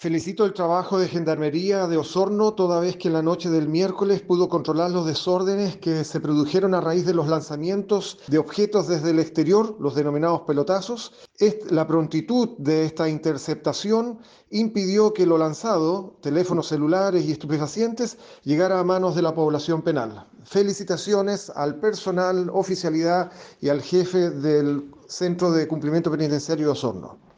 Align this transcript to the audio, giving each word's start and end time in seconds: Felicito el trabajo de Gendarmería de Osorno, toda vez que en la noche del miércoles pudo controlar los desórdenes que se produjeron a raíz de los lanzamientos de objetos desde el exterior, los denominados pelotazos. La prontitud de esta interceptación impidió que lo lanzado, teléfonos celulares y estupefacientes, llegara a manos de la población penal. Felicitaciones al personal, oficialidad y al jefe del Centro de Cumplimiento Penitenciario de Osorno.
Felicito 0.00 0.46
el 0.46 0.54
trabajo 0.54 0.98
de 0.98 1.08
Gendarmería 1.08 1.86
de 1.86 1.98
Osorno, 1.98 2.54
toda 2.54 2.80
vez 2.80 2.96
que 2.96 3.08
en 3.08 3.12
la 3.12 3.22
noche 3.22 3.50
del 3.50 3.68
miércoles 3.68 4.22
pudo 4.22 4.48
controlar 4.48 4.90
los 4.90 5.04
desórdenes 5.04 5.76
que 5.76 6.04
se 6.04 6.20
produjeron 6.20 6.74
a 6.74 6.80
raíz 6.80 7.04
de 7.04 7.12
los 7.12 7.28
lanzamientos 7.28 8.16
de 8.26 8.38
objetos 8.38 8.88
desde 8.88 9.10
el 9.10 9.18
exterior, 9.18 9.76
los 9.78 9.94
denominados 9.94 10.40
pelotazos. 10.46 11.12
La 11.68 11.86
prontitud 11.86 12.56
de 12.56 12.86
esta 12.86 13.10
interceptación 13.10 14.20
impidió 14.48 15.12
que 15.12 15.26
lo 15.26 15.36
lanzado, 15.36 16.16
teléfonos 16.22 16.68
celulares 16.68 17.26
y 17.26 17.32
estupefacientes, 17.32 18.16
llegara 18.42 18.80
a 18.80 18.84
manos 18.84 19.14
de 19.14 19.20
la 19.20 19.34
población 19.34 19.82
penal. 19.82 20.26
Felicitaciones 20.44 21.50
al 21.50 21.78
personal, 21.78 22.48
oficialidad 22.54 23.32
y 23.60 23.68
al 23.68 23.82
jefe 23.82 24.30
del 24.30 24.94
Centro 25.08 25.50
de 25.50 25.68
Cumplimiento 25.68 26.10
Penitenciario 26.10 26.68
de 26.68 26.72
Osorno. 26.72 27.18